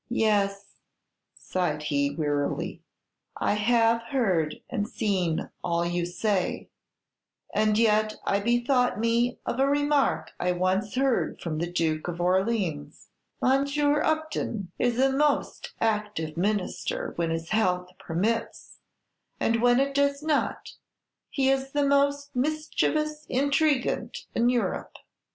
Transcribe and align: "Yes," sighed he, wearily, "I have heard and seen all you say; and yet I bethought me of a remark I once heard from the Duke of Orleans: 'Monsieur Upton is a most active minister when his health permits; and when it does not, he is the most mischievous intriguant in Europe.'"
"Yes," 0.09 0.77
sighed 1.35 1.83
he, 1.83 2.09
wearily, 2.15 2.81
"I 3.37 3.53
have 3.53 4.01
heard 4.09 4.59
and 4.67 4.89
seen 4.89 5.51
all 5.63 5.85
you 5.85 6.07
say; 6.07 6.71
and 7.53 7.77
yet 7.77 8.15
I 8.25 8.39
bethought 8.39 8.99
me 8.99 9.37
of 9.45 9.59
a 9.59 9.67
remark 9.67 10.31
I 10.39 10.53
once 10.53 10.95
heard 10.95 11.39
from 11.39 11.59
the 11.59 11.71
Duke 11.71 12.07
of 12.07 12.19
Orleans: 12.19 13.09
'Monsieur 13.43 14.01
Upton 14.01 14.71
is 14.79 14.97
a 14.97 15.11
most 15.11 15.73
active 15.79 16.35
minister 16.35 17.13
when 17.17 17.29
his 17.29 17.49
health 17.49 17.89
permits; 17.99 18.79
and 19.39 19.61
when 19.61 19.79
it 19.79 19.93
does 19.93 20.23
not, 20.23 20.69
he 21.29 21.51
is 21.51 21.73
the 21.73 21.85
most 21.85 22.35
mischievous 22.35 23.27
intriguant 23.29 24.25
in 24.33 24.49
Europe.'" 24.49 24.95